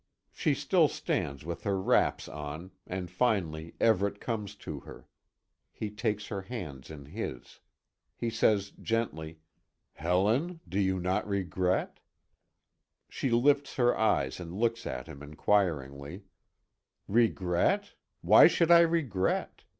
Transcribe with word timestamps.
She 0.31 0.55
still 0.55 0.87
stands 0.87 1.45
with 1.45 1.61
her 1.61 1.79
wraps 1.79 2.27
on, 2.27 2.71
and 2.87 3.07
finally 3.07 3.75
Everet 3.79 4.19
comes 4.19 4.55
to 4.55 4.79
her. 4.79 5.05
He 5.71 5.91
takes 5.91 6.25
her 6.29 6.41
hands 6.41 6.89
in 6.89 7.05
his. 7.05 7.59
He 8.15 8.31
says 8.31 8.71
gently: 8.81 9.37
"Helen, 9.93 10.53
you 10.65 10.95
do 10.95 10.99
not 10.99 11.27
regret?" 11.27 11.99
She 13.09 13.29
lifts 13.29 13.75
her 13.75 13.95
eyes 13.95 14.39
and 14.39 14.51
looks 14.55 14.87
at 14.87 15.05
him 15.05 15.21
inquiringly: 15.21 16.23
"Regret? 17.07 17.93
Why 18.21 18.47
should 18.47 18.71
I 18.71 18.79
regret? 18.79 19.65